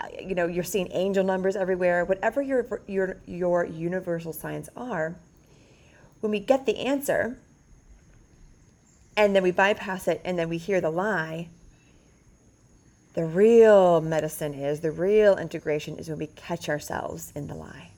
uh, 0.00 0.06
you 0.18 0.34
know, 0.34 0.46
you're 0.46 0.64
seeing 0.64 0.88
angel 0.92 1.22
numbers 1.22 1.54
everywhere, 1.54 2.06
whatever 2.06 2.40
your 2.40 2.80
your 2.86 3.18
your 3.26 3.66
universal 3.66 4.32
signs 4.32 4.70
are, 4.74 5.16
when 6.20 6.32
we 6.32 6.40
get 6.40 6.64
the 6.64 6.78
answer 6.78 7.36
and 9.18 9.36
then 9.36 9.42
we 9.42 9.50
bypass 9.50 10.08
it 10.08 10.18
and 10.24 10.38
then 10.38 10.48
we 10.48 10.56
hear 10.56 10.80
the 10.80 10.88
lie, 10.88 11.46
the 13.12 13.26
real 13.26 14.00
medicine 14.00 14.54
is, 14.54 14.80
the 14.80 14.90
real 14.90 15.36
integration 15.36 15.98
is 15.98 16.08
when 16.08 16.16
we 16.16 16.28
catch 16.28 16.70
ourselves 16.70 17.34
in 17.36 17.48
the 17.48 17.54
lie. 17.54 17.91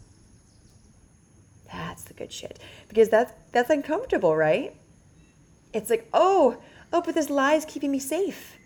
That's 1.75 2.05
the 2.05 2.15
good 2.15 2.33
shit. 2.33 2.59
Because 2.89 3.09
that's 3.09 3.33
that's 3.53 3.71
uncomfortable, 3.71 4.37
right? 4.37 4.75
It's 5.73 5.91
like, 5.91 6.09
oh, 6.13 6.59
oh, 6.93 7.03
but 7.03 7.15
this 7.15 7.29
lie 7.29 7.55
is 7.55 7.65
keeping 7.65 7.91
me 7.91 7.99
safe. 7.99 8.57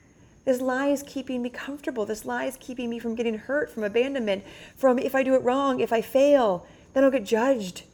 This 0.45 0.61
lie 0.61 0.89
is 0.89 1.03
keeping 1.03 1.43
me 1.43 1.49
comfortable. 1.49 2.05
This 2.05 2.25
lie 2.27 2.45
is 2.45 2.57
keeping 2.59 2.91
me 2.91 2.99
from 2.99 3.15
getting 3.15 3.39
hurt, 3.39 3.71
from 3.71 3.85
abandonment, 3.85 4.45
from 4.77 4.99
if 4.99 5.15
I 5.15 5.23
do 5.23 5.35
it 5.35 5.43
wrong, 5.43 5.81
if 5.81 5.93
I 5.93 6.03
fail, 6.03 6.67
then 6.93 7.05
I'll 7.05 7.11
get 7.11 7.25
judged. 7.25 7.85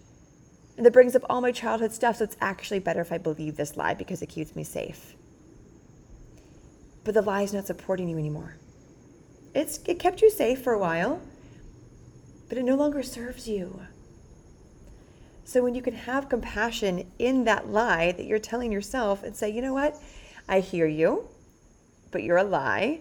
And 0.76 0.84
that 0.84 0.92
brings 0.92 1.14
up 1.14 1.22
all 1.30 1.40
my 1.40 1.52
childhood 1.52 1.92
stuff. 1.92 2.16
So 2.16 2.24
it's 2.24 2.36
actually 2.40 2.80
better 2.80 3.00
if 3.00 3.12
I 3.12 3.18
believe 3.18 3.56
this 3.56 3.76
lie 3.76 3.94
because 3.94 4.20
it 4.20 4.28
keeps 4.28 4.56
me 4.56 4.64
safe. 4.64 5.14
But 7.04 7.14
the 7.14 7.22
lie 7.22 7.42
is 7.42 7.52
not 7.52 7.66
supporting 7.66 8.08
you 8.08 8.18
anymore. 8.18 8.56
It's, 9.54 9.78
it 9.86 10.00
kept 10.00 10.22
you 10.22 10.30
safe 10.30 10.62
for 10.62 10.72
a 10.72 10.78
while, 10.78 11.20
but 12.48 12.58
it 12.58 12.64
no 12.64 12.74
longer 12.74 13.04
serves 13.04 13.46
you. 13.46 13.80
So 15.44 15.62
when 15.62 15.74
you 15.74 15.82
can 15.82 15.94
have 15.94 16.28
compassion 16.28 17.10
in 17.18 17.44
that 17.44 17.68
lie 17.68 18.12
that 18.12 18.24
you're 18.24 18.38
telling 18.38 18.72
yourself 18.72 19.22
and 19.22 19.36
say, 19.36 19.50
you 19.50 19.60
know 19.60 19.74
what? 19.74 19.96
I 20.48 20.60
hear 20.60 20.86
you, 20.86 21.28
but 22.10 22.22
you're 22.22 22.38
a 22.38 22.44
lie. 22.44 23.00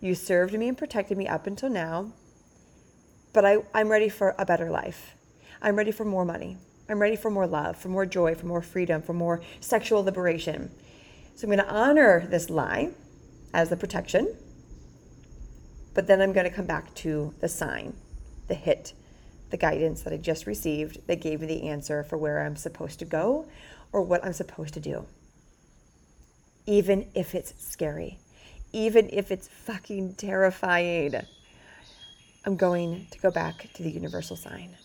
You 0.00 0.14
served 0.14 0.54
me 0.54 0.68
and 0.68 0.78
protected 0.78 1.18
me 1.18 1.28
up 1.28 1.46
until 1.46 1.68
now, 1.68 2.12
but 3.34 3.44
I, 3.44 3.58
I'm 3.74 3.88
ready 3.88 4.08
for 4.08 4.34
a 4.38 4.46
better 4.46 4.70
life. 4.70 5.14
I'm 5.60 5.76
ready 5.76 5.92
for 5.92 6.06
more 6.06 6.24
money. 6.24 6.56
I'm 6.88 7.00
ready 7.00 7.16
for 7.16 7.30
more 7.30 7.46
love, 7.46 7.76
for 7.76 7.88
more 7.88 8.06
joy, 8.06 8.34
for 8.34 8.46
more 8.46 8.62
freedom, 8.62 9.02
for 9.02 9.12
more 9.12 9.42
sexual 9.60 10.02
liberation. 10.02 10.70
So 11.36 11.46
I'm 11.46 11.54
going 11.54 11.64
to 11.64 11.72
honor 11.72 12.26
this 12.26 12.50
lie 12.50 12.90
as 13.52 13.68
the 13.68 13.76
protection, 13.76 14.34
but 15.94 16.06
then 16.06 16.20
I'm 16.20 16.32
going 16.32 16.48
to 16.48 16.54
come 16.54 16.66
back 16.66 16.94
to 16.96 17.34
the 17.40 17.48
sign, 17.48 17.94
the 18.48 18.54
hit, 18.54 18.94
the 19.50 19.56
guidance 19.56 20.02
that 20.02 20.12
I 20.12 20.16
just 20.16 20.46
received 20.46 21.06
that 21.06 21.20
gave 21.20 21.40
me 21.40 21.46
the 21.46 21.68
answer 21.68 22.04
for 22.04 22.16
where 22.16 22.40
I'm 22.40 22.56
supposed 22.56 22.98
to 23.00 23.04
go 23.04 23.46
or 23.92 24.02
what 24.02 24.24
I'm 24.24 24.32
supposed 24.32 24.74
to 24.74 24.80
do. 24.80 25.06
Even 26.66 27.08
if 27.14 27.34
it's 27.34 27.54
scary, 27.58 28.18
even 28.72 29.08
if 29.12 29.30
it's 29.30 29.48
fucking 29.48 30.14
terrifying, 30.14 31.14
I'm 32.44 32.56
going 32.56 33.06
to 33.10 33.18
go 33.18 33.30
back 33.30 33.68
to 33.74 33.82
the 33.82 33.90
universal 33.90 34.36
sign. 34.36 34.76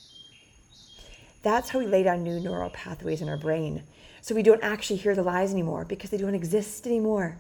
That's 1.44 1.70
how 1.70 1.80
we 1.80 1.86
lay 1.86 2.04
down 2.04 2.24
new 2.24 2.40
neural 2.40 2.72
pathways 2.72 3.22
in 3.22 3.30
our 3.30 3.38
brain. 3.38 3.84
So 4.22 4.34
we 4.34 4.42
don't 4.42 4.64
actually 4.64 4.96
hear 4.98 5.14
the 5.14 5.22
lies 5.22 5.54
anymore 5.54 5.86
because 5.86 6.10
they 6.10 6.18
don't 6.18 6.34
exist 6.34 6.88
anymore. 6.88 7.38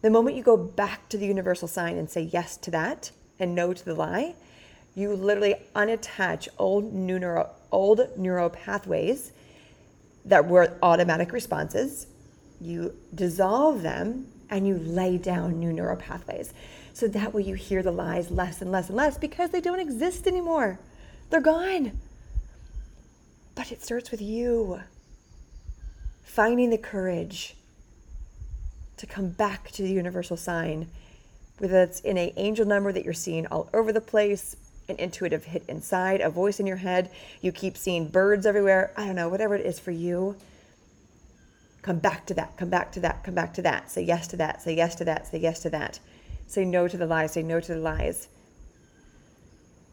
The 0.00 0.08
moment 0.10 0.36
you 0.36 0.42
go 0.42 0.56
back 0.56 1.08
to 1.10 1.18
the 1.18 1.26
universal 1.26 1.68
sign 1.68 1.98
and 1.98 2.08
say 2.08 2.22
yes 2.22 2.56
to 2.58 2.70
that 2.70 3.10
and 3.38 3.54
no 3.54 3.74
to 3.74 3.84
the 3.84 3.94
lie, 3.94 4.34
you 4.96 5.14
literally 5.14 5.54
unattach 5.76 6.48
old 6.58 6.92
neuro, 6.92 7.50
old 7.70 8.00
neural 8.16 8.48
pathways 8.48 9.30
that 10.24 10.48
were 10.48 10.76
automatic 10.82 11.32
responses. 11.32 12.06
You 12.60 12.94
dissolve 13.14 13.82
them 13.82 14.26
and 14.48 14.66
you 14.66 14.78
lay 14.78 15.18
down 15.18 15.60
new 15.60 15.72
neural 15.72 15.98
pathways. 15.98 16.54
So 16.94 17.06
that 17.08 17.34
way 17.34 17.42
you 17.42 17.54
hear 17.54 17.82
the 17.82 17.92
lies 17.92 18.30
less 18.30 18.62
and 18.62 18.72
less 18.72 18.88
and 18.88 18.96
less 18.96 19.18
because 19.18 19.50
they 19.50 19.60
don't 19.60 19.80
exist 19.80 20.26
anymore. 20.26 20.80
They're 21.28 21.42
gone. 21.42 22.00
But 23.54 23.70
it 23.70 23.82
starts 23.82 24.10
with 24.10 24.22
you 24.22 24.80
finding 26.24 26.70
the 26.70 26.78
courage 26.78 27.54
to 28.96 29.06
come 29.06 29.28
back 29.28 29.70
to 29.72 29.82
the 29.82 29.90
universal 29.90 30.38
sign 30.38 30.88
whether 31.58 31.82
it's 31.82 32.00
in 32.00 32.18
a 32.18 32.32
angel 32.36 32.66
number 32.66 32.92
that 32.92 33.04
you're 33.04 33.14
seeing 33.14 33.46
all 33.46 33.68
over 33.72 33.92
the 33.92 34.00
place, 34.00 34.56
an 34.88 34.96
intuitive 34.96 35.44
hit 35.44 35.64
inside, 35.68 36.20
a 36.20 36.30
voice 36.30 36.60
in 36.60 36.66
your 36.66 36.76
head, 36.76 37.10
you 37.40 37.52
keep 37.52 37.76
seeing 37.76 38.08
birds 38.08 38.46
everywhere, 38.46 38.92
I 38.96 39.06
don't 39.06 39.16
know, 39.16 39.28
whatever 39.28 39.54
it 39.54 39.66
is 39.66 39.78
for 39.78 39.90
you. 39.90 40.36
Come 41.82 41.98
back 41.98 42.26
to 42.26 42.34
that, 42.34 42.56
come 42.56 42.70
back 42.70 42.92
to 42.92 43.00
that, 43.00 43.24
come 43.24 43.34
back 43.34 43.54
to 43.54 43.62
that. 43.62 43.90
Say 43.90 44.02
yes 44.02 44.26
to 44.28 44.36
that, 44.36 44.62
say 44.62 44.74
yes 44.74 44.94
to 44.96 45.04
that, 45.04 45.26
say 45.26 45.38
yes 45.38 45.60
to 45.60 45.70
that. 45.70 46.00
Say 46.46 46.64
no 46.64 46.88
to 46.88 46.96
the 46.96 47.06
lies, 47.06 47.32
say 47.32 47.42
no 47.42 47.60
to 47.60 47.74
the 47.74 47.80
lies. 47.80 48.28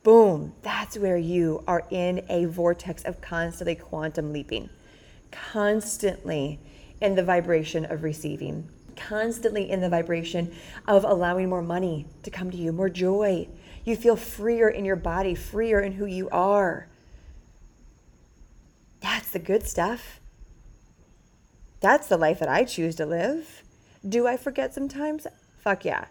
Boom, 0.03 0.53
that's 0.61 0.97
where 0.97 1.17
you 1.17 1.63
are 1.67 1.85
in 1.89 2.25
a 2.29 2.45
vortex 2.45 3.03
of 3.03 3.21
constantly 3.21 3.75
quantum 3.75 4.33
leaping, 4.33 4.69
constantly 5.31 6.59
in 6.99 7.15
the 7.15 7.23
vibration 7.23 7.85
of 7.85 8.03
receiving 8.03 8.67
constantly 8.95 9.69
in 9.69 9.81
the 9.81 9.89
vibration 9.89 10.53
of 10.87 11.03
allowing 11.03 11.49
more 11.49 11.61
money 11.61 12.05
to 12.23 12.29
come 12.29 12.51
to 12.51 12.57
you, 12.57 12.71
more 12.71 12.89
joy. 12.89 13.47
You 13.83 13.95
feel 13.95 14.15
freer 14.15 14.69
in 14.69 14.85
your 14.85 14.95
body, 14.95 15.35
freer 15.35 15.79
in 15.81 15.93
who 15.93 16.05
you 16.05 16.29
are. 16.29 16.87
That's 19.01 19.29
the 19.29 19.39
good 19.39 19.67
stuff. 19.67 20.19
That's 21.81 22.07
the 22.07 22.17
life 22.17 22.39
that 22.39 22.47
I 22.47 22.63
choose 22.63 22.95
to 22.95 23.05
live. 23.05 23.63
Do 24.07 24.25
I 24.25 24.37
forget 24.37 24.73
sometimes? 24.73 25.27
Fuck 25.59 25.83
yeah. 25.83 26.05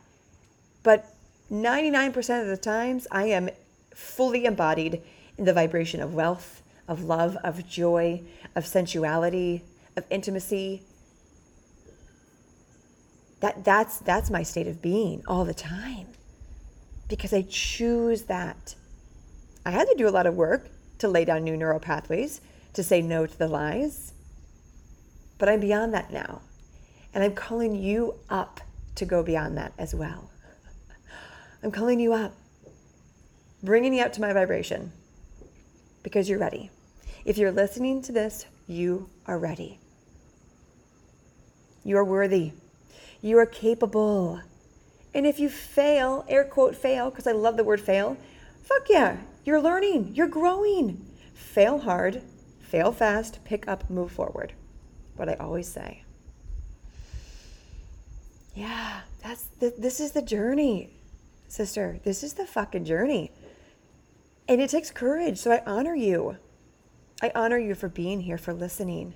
But 0.83 1.07
99% 1.51 2.43
of 2.43 2.49
the 2.49 2.57
times, 2.57 3.07
I 3.11 3.27
am 3.27 3.49
fully 3.95 4.45
embodied 4.45 5.03
in 5.39 5.45
the 5.45 5.53
vibration 5.53 6.01
of 6.01 6.15
wealth, 6.15 6.63
of 6.87 7.05
love, 7.05 7.37
of 7.43 7.67
joy, 7.67 8.23
of 8.55 8.67
sensuality, 8.67 9.63
of 9.97 10.05
intimacy, 10.11 10.83
that 13.43 13.65
that's 13.65 13.99
that's 13.99 14.31
my 14.31 14.43
state 14.43 14.69
of 14.69 14.81
being 14.81 15.23
all 15.27 15.45
the 15.45 15.53
time 15.53 16.07
because 17.13 17.35
I 17.35 17.43
choose 17.43 18.23
that. 18.23 18.75
I 19.67 19.71
had 19.71 19.87
to 19.87 19.95
do 19.99 20.09
a 20.09 20.17
lot 20.17 20.25
of 20.25 20.35
work 20.35 20.71
to 20.97 21.09
lay 21.09 21.27
down 21.27 21.45
new 21.45 21.59
neural 21.59 21.79
pathways, 21.79 22.41
to 22.73 22.83
say 22.83 23.03
no 23.03 23.27
to 23.27 23.39
the 23.39 23.49
lies. 23.49 24.15
But 25.37 25.51
I'm 25.51 25.61
beyond 25.61 25.93
that 25.93 26.11
now. 26.11 26.41
And 27.13 27.23
I'm 27.23 27.35
calling 27.35 27.75
you 27.75 28.15
up 28.31 28.63
to 28.95 29.05
go 29.05 29.23
beyond 29.23 29.59
that 29.59 29.75
as 29.77 29.95
well. 29.95 30.31
I'm 31.63 31.71
calling 31.71 32.01
you 32.01 32.15
up, 32.15 32.33
bringing 33.63 33.93
you 33.93 34.03
up 34.03 34.15
to 34.15 34.23
my 34.23 34.33
vibration 34.33 34.91
because 36.03 36.31
you're 36.31 36.39
ready. 36.39 36.71
If 37.27 37.37
you're 37.37 37.53
listening 37.53 38.01
to 38.05 38.13
this, 38.13 38.47
you 38.67 39.11
are 39.27 39.39
ready. 39.39 39.79
You 41.85 41.99
are 41.99 42.05
worthy. 42.07 42.53
You 43.21 43.37
are 43.37 43.45
capable. 43.45 44.41
And 45.15 45.27
if 45.27 45.39
you 45.39 45.49
fail, 45.49 46.25
air 46.29 46.45
quote 46.45 46.75
fail, 46.75 47.11
because 47.11 47.27
I 47.27 47.33
love 47.33 47.57
the 47.57 47.65
word 47.65 47.81
fail, 47.81 48.17
fuck 48.63 48.89
yeah, 48.89 49.19
you're 49.45 49.61
learning, 49.61 50.13
you're 50.15 50.29
growing. 50.29 51.07
Fail 51.35 51.81
hard, 51.81 52.23
fail 52.61 52.93
fast, 52.93 53.45
pick 53.45 53.69
up, 53.69 53.91
move 53.91 54.11
forward. 54.11 54.55
What 55.17 55.29
I 55.29 55.35
always 55.35 55.69
say. 55.69 56.05
Yeah, 58.55 59.01
that's 59.23 59.45
the, 59.61 59.75
this 59.77 60.01
is 60.01 60.13
the 60.13 60.23
journey, 60.23 60.91
sister. 61.49 62.01
This 62.05 62.23
is 62.23 62.35
the 62.35 62.47
fucking 62.47 62.85
journey. 62.85 63.31
And 64.49 64.61
it 64.61 64.71
takes 64.71 64.91
courage. 64.91 65.39
So 65.39 65.53
I 65.53 65.63
honor 65.67 65.95
you. 65.95 66.37
I 67.23 67.31
honor 67.35 67.59
you 67.59 67.75
for 67.75 67.89
being 67.89 68.21
here, 68.21 68.39
for 68.39 68.53
listening 68.53 69.15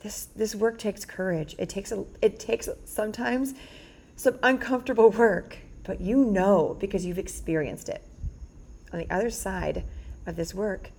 this 0.00 0.26
this 0.34 0.54
work 0.54 0.78
takes 0.78 1.04
courage. 1.04 1.54
It 1.58 1.68
takes 1.68 1.92
a 1.92 2.04
it 2.20 2.40
takes 2.40 2.68
sometimes 2.84 3.54
some 4.20 4.38
uncomfortable 4.42 5.08
work, 5.08 5.56
but 5.82 5.98
you 5.98 6.26
know 6.26 6.76
because 6.78 7.06
you've 7.06 7.18
experienced 7.18 7.88
it. 7.88 8.02
On 8.92 8.98
the 8.98 9.10
other 9.10 9.30
side 9.30 9.82
of 10.26 10.36
this 10.36 10.54
work 10.54 10.90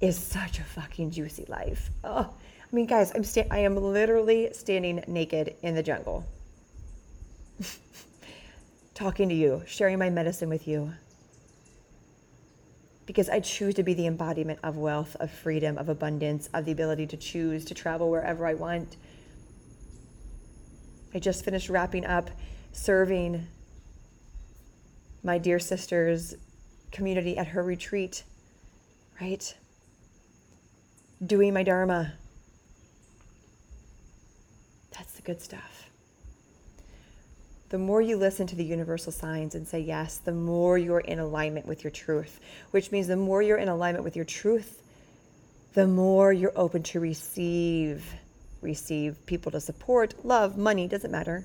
is 0.00 0.18
such 0.18 0.58
a 0.58 0.64
fucking 0.64 1.10
juicy 1.10 1.44
life. 1.48 1.90
Oh, 2.02 2.30
I 2.30 2.74
mean, 2.74 2.86
guys, 2.86 3.12
I'm 3.14 3.24
sta- 3.24 3.48
I 3.50 3.58
am 3.58 3.76
literally 3.76 4.48
standing 4.54 5.04
naked 5.06 5.54
in 5.60 5.74
the 5.74 5.82
jungle, 5.82 6.24
talking 8.94 9.28
to 9.28 9.34
you, 9.34 9.62
sharing 9.66 9.98
my 9.98 10.08
medicine 10.08 10.48
with 10.48 10.66
you 10.66 10.94
because 13.04 13.28
I 13.28 13.40
choose 13.40 13.74
to 13.74 13.82
be 13.82 13.92
the 13.92 14.06
embodiment 14.06 14.60
of 14.62 14.78
wealth, 14.78 15.14
of 15.18 15.30
freedom, 15.30 15.76
of 15.76 15.90
abundance, 15.90 16.48
of 16.54 16.64
the 16.64 16.72
ability 16.72 17.08
to 17.08 17.16
choose 17.18 17.64
to 17.66 17.74
travel 17.74 18.08
wherever 18.08 18.46
I 18.46 18.54
want. 18.54 18.96
I 21.14 21.18
just 21.18 21.44
finished 21.44 21.68
wrapping 21.68 22.04
up 22.04 22.30
serving 22.72 23.46
my 25.22 25.38
dear 25.38 25.58
sister's 25.58 26.34
community 26.92 27.36
at 27.36 27.48
her 27.48 27.62
retreat, 27.62 28.22
right? 29.20 29.54
Doing 31.24 31.52
my 31.52 31.62
Dharma. 31.62 32.14
That's 34.92 35.12
the 35.12 35.22
good 35.22 35.40
stuff 35.40 35.90
the 37.70 37.78
more 37.78 38.02
you 38.02 38.16
listen 38.16 38.48
to 38.48 38.56
the 38.56 38.64
universal 38.64 39.12
signs 39.12 39.54
and 39.54 39.66
say 39.66 39.78
yes, 39.78 40.18
the 40.18 40.32
more 40.32 40.76
you're 40.76 41.00
in 41.00 41.20
alignment 41.20 41.66
with 41.66 41.84
your 41.84 41.92
truth, 41.92 42.40
which 42.72 42.90
means 42.90 43.06
the 43.06 43.16
more 43.16 43.40
you're 43.42 43.58
in 43.58 43.68
alignment 43.68 44.04
with 44.04 44.16
your 44.16 44.24
truth, 44.24 44.82
the 45.74 45.86
more 45.86 46.32
you're 46.32 46.52
open 46.56 46.82
to 46.82 46.98
receive 46.98 48.04
receive 48.60 49.24
people 49.26 49.52
to 49.52 49.60
support, 49.60 50.24
love, 50.24 50.56
money, 50.56 50.86
doesn't 50.86 51.10
matter. 51.10 51.44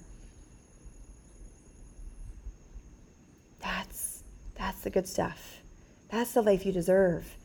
That's 3.61 4.23
that's 4.57 4.81
the 4.81 4.89
good 4.89 5.07
stuff. 5.07 5.61
That's 6.09 6.33
the 6.33 6.41
life 6.41 6.65
you 6.65 6.71
deserve. 6.71 7.35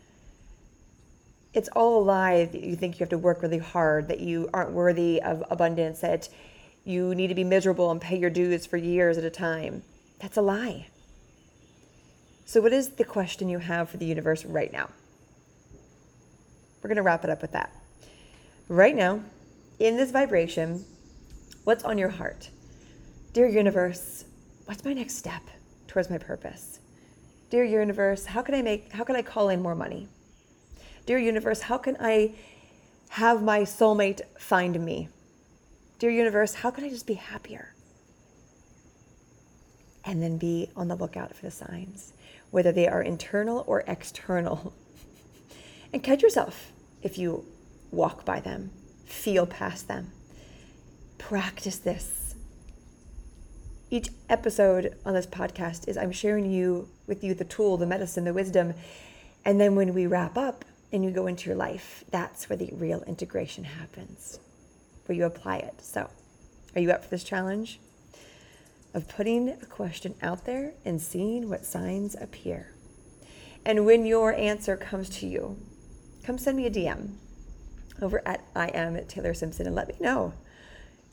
It's 1.52 1.68
all 1.74 2.00
a 2.00 2.04
lie 2.04 2.44
that 2.44 2.62
you 2.62 2.76
think 2.76 2.96
you 2.96 3.00
have 3.00 3.10
to 3.10 3.18
work 3.18 3.42
really 3.42 3.58
hard, 3.58 4.08
that 4.08 4.20
you 4.20 4.48
aren't 4.54 4.70
worthy 4.70 5.20
of 5.20 5.42
abundance, 5.50 6.00
that 6.00 6.28
you 6.84 7.14
need 7.14 7.28
to 7.28 7.34
be 7.34 7.44
miserable 7.44 7.90
and 7.90 8.00
pay 8.00 8.16
your 8.16 8.30
dues 8.30 8.66
for 8.66 8.76
years 8.76 9.18
at 9.18 9.24
a 9.24 9.30
time. 9.30 9.82
That's 10.20 10.36
a 10.36 10.42
lie. 10.42 10.88
So, 12.44 12.60
what 12.60 12.72
is 12.72 12.90
the 12.90 13.04
question 13.04 13.48
you 13.48 13.58
have 13.58 13.90
for 13.90 13.96
the 13.96 14.06
universe 14.06 14.44
right 14.44 14.72
now? 14.72 14.90
We're 16.82 16.88
going 16.88 16.96
to 16.96 17.02
wrap 17.02 17.24
it 17.24 17.30
up 17.30 17.42
with 17.42 17.52
that. 17.52 17.72
Right 18.68 18.94
now, 18.94 19.20
in 19.80 19.96
this 19.96 20.10
vibration, 20.10 20.84
what's 21.64 21.84
on 21.84 21.96
your 21.96 22.10
heart? 22.10 22.50
Dear 23.32 23.48
universe, 23.48 24.26
what's 24.66 24.84
my 24.84 24.92
next 24.92 25.16
step 25.16 25.42
towards 25.88 26.10
my 26.10 26.18
purpose? 26.18 26.80
Dear 27.48 27.64
universe, 27.64 28.26
how 28.26 28.42
can 28.42 28.54
I 28.54 28.62
make 28.62 28.92
how 28.92 29.04
can 29.04 29.16
I 29.16 29.22
call 29.22 29.48
in 29.48 29.62
more 29.62 29.74
money? 29.74 30.06
Dear 31.06 31.18
universe, 31.18 31.62
how 31.62 31.78
can 31.78 31.96
I 31.98 32.34
have 33.08 33.42
my 33.42 33.60
soulmate 33.62 34.20
find 34.38 34.78
me? 34.84 35.08
Dear 35.98 36.10
universe, 36.10 36.54
how 36.54 36.70
can 36.70 36.84
I 36.84 36.90
just 36.90 37.06
be 37.06 37.14
happier? 37.14 37.74
And 40.04 40.22
then 40.22 40.36
be 40.36 40.70
on 40.76 40.88
the 40.88 40.94
lookout 40.94 41.34
for 41.34 41.42
the 41.42 41.50
signs, 41.50 42.12
whether 42.50 42.70
they 42.70 42.86
are 42.86 43.02
internal 43.02 43.64
or 43.66 43.80
external. 43.86 44.74
and 45.92 46.02
catch 46.02 46.22
yourself 46.22 46.70
if 47.02 47.16
you 47.16 47.46
walk 47.90 48.26
by 48.26 48.40
them, 48.40 48.70
feel 49.12 49.46
past 49.46 49.88
them. 49.88 50.12
Practice 51.18 51.78
this. 51.78 52.34
Each 53.90 54.08
episode 54.28 54.96
on 55.04 55.14
this 55.14 55.26
podcast 55.26 55.88
is 55.88 55.96
I'm 55.96 56.12
sharing 56.12 56.50
you 56.50 56.88
with 57.06 57.24
you 57.24 57.34
the 57.34 57.44
tool, 57.44 57.76
the 57.76 57.86
medicine, 57.86 58.24
the 58.24 58.32
wisdom. 58.32 58.74
And 59.44 59.60
then 59.60 59.74
when 59.74 59.94
we 59.94 60.06
wrap 60.06 60.38
up 60.38 60.64
and 60.92 61.04
you 61.04 61.10
go 61.10 61.26
into 61.26 61.48
your 61.48 61.56
life, 61.56 62.04
that's 62.10 62.48
where 62.48 62.56
the 62.56 62.70
real 62.72 63.02
integration 63.02 63.64
happens 63.64 64.38
where 65.06 65.16
you 65.16 65.24
apply 65.24 65.56
it. 65.56 65.74
So, 65.82 66.08
are 66.74 66.80
you 66.80 66.92
up 66.92 67.02
for 67.02 67.10
this 67.10 67.24
challenge? 67.24 67.80
Of 68.94 69.08
putting 69.08 69.48
a 69.48 69.66
question 69.66 70.14
out 70.22 70.44
there 70.44 70.74
and 70.84 71.00
seeing 71.00 71.48
what 71.48 71.64
signs 71.64 72.14
appear. 72.14 72.74
And 73.64 73.84
when 73.84 74.06
your 74.06 74.32
answer 74.32 74.76
comes 74.76 75.08
to 75.18 75.26
you, 75.26 75.58
come 76.24 76.38
send 76.38 76.56
me 76.56 76.66
a 76.66 76.70
DM 76.70 77.16
over 78.02 78.22
at 78.26 78.44
I 78.54 78.68
am 78.68 78.96
at 78.96 79.08
Taylor 79.08 79.34
Simpson 79.34 79.66
and 79.66 79.74
let 79.74 79.88
me 79.88 79.94
know. 80.00 80.32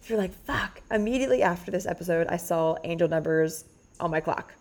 If 0.01 0.09
you're 0.09 0.19
like, 0.19 0.33
fuck, 0.45 0.81
immediately 0.91 1.43
after 1.43 1.71
this 1.71 1.85
episode, 1.85 2.27
I 2.27 2.37
saw 2.37 2.77
angel 2.83 3.09
numbers 3.09 3.65
on 3.99 4.11
my 4.11 4.19
clock, 4.19 4.53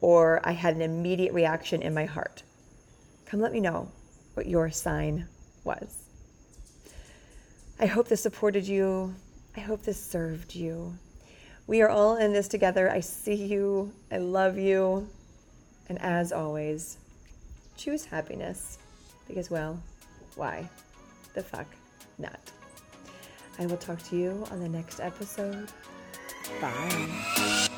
or 0.00 0.40
I 0.42 0.52
had 0.52 0.74
an 0.74 0.82
immediate 0.82 1.34
reaction 1.34 1.82
in 1.82 1.92
my 1.92 2.04
heart. 2.04 2.42
Come 3.26 3.40
let 3.40 3.52
me 3.52 3.60
know 3.60 3.90
what 4.34 4.46
your 4.46 4.70
sign 4.70 5.28
was. 5.64 6.04
I 7.78 7.86
hope 7.86 8.08
this 8.08 8.22
supported 8.22 8.66
you. 8.66 9.14
I 9.56 9.60
hope 9.60 9.82
this 9.82 10.02
served 10.02 10.54
you. 10.54 10.94
We 11.66 11.82
are 11.82 11.88
all 11.88 12.16
in 12.16 12.32
this 12.32 12.48
together. 12.48 12.90
I 12.90 13.00
see 13.00 13.34
you. 13.34 13.92
I 14.10 14.18
love 14.18 14.58
you. 14.58 15.08
And 15.88 16.00
as 16.00 16.32
always, 16.32 16.98
choose 17.76 18.04
happiness 18.04 18.78
because, 19.26 19.50
well, 19.50 19.82
why 20.36 20.68
the 21.34 21.42
fuck 21.42 21.66
not? 22.18 22.40
I 23.58 23.66
will 23.66 23.76
talk 23.76 24.02
to 24.08 24.16
you 24.16 24.46
on 24.50 24.60
the 24.60 24.68
next 24.68 25.00
episode. 25.00 25.68
Bye. 26.60 27.68